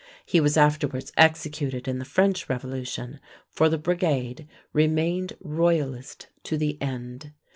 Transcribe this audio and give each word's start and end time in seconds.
He 0.25 0.39
was 0.41 0.57
afterwards 0.57 1.11
executed 1.15 1.87
in 1.87 1.99
the 1.99 2.05
French 2.05 2.49
Revolution, 2.49 3.19
for 3.51 3.69
the 3.69 3.77
"Brigade" 3.77 4.47
remained 4.73 5.33
royalist 5.41 6.25
to 6.45 6.57
the 6.57 6.81
end. 6.81 7.33